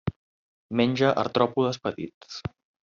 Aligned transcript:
Menja 0.81 1.11
artròpodes 1.25 1.83
petits. 1.87 2.45